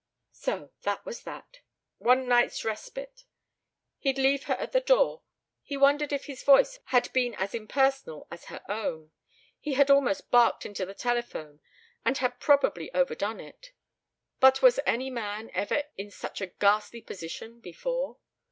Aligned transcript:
So 0.33 0.71
that 0.81 1.05
was 1.05 1.21
that! 1.25 1.59
One 1.99 2.27
night's 2.27 2.65
respite. 2.65 3.25
He'd 3.99 4.17
leave 4.17 4.45
her 4.45 4.55
at 4.55 4.73
her 4.73 4.79
door. 4.79 5.21
He 5.61 5.77
wondered 5.77 6.11
if 6.11 6.25
his 6.25 6.41
voice 6.41 6.79
had 6.85 7.13
been 7.13 7.35
as 7.35 7.53
impersonal 7.53 8.27
as 8.31 8.45
her 8.45 8.63
own: 8.67 9.11
he 9.59 9.73
had 9.75 9.91
almost 9.91 10.31
barked 10.31 10.65
into 10.65 10.87
the 10.87 10.95
telephone 10.95 11.59
and 12.03 12.17
had 12.17 12.39
probably 12.39 12.91
overdone 12.95 13.39
it. 13.41 13.73
But 14.39 14.63
was 14.63 14.79
any 14.87 15.11
man 15.11 15.51
ever 15.53 15.83
in 15.99 16.09
such 16.09 16.41
a 16.41 16.47
ghastly 16.47 17.01
position 17.01 17.59
before? 17.59 18.17